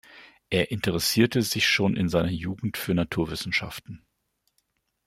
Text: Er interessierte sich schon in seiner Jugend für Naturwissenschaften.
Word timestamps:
Er 0.49 0.71
interessierte 0.71 1.43
sich 1.43 1.67
schon 1.69 1.95
in 1.95 2.09
seiner 2.09 2.31
Jugend 2.31 2.75
für 2.77 2.95
Naturwissenschaften. 2.95 4.03